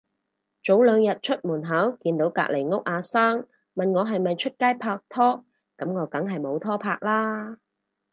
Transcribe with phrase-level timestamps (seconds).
[0.65, 5.45] 早兩日出門口見到隔離屋阿生，問我係咪出街拍拖，
[5.77, 7.59] 噉我梗係冇拖拍啦